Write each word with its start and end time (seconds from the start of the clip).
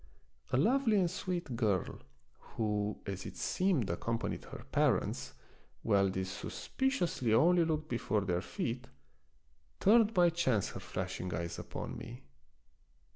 A 0.51 0.57
lovely 0.57 0.97
and 0.97 1.11
sweet 1.11 1.55
girl, 1.55 1.99
who, 2.55 2.97
as 3.05 3.27
it 3.27 3.37
seemed, 3.37 3.87
accompanied 3.91 4.45
her 4.45 4.65
parents, 4.71 5.35
while 5.83 6.09
these 6.09 6.31
suspiciously 6.31 7.31
only 7.35 7.63
looked 7.63 7.87
before 7.87 8.21
their 8.21 8.41
feet, 8.41 8.87
turned 9.79 10.11
by 10.15 10.31
chance 10.31 10.69
her 10.69 10.79
flashing 10.79 11.31
eyes 11.35 11.59
upon 11.59 11.99
me. 11.99 12.23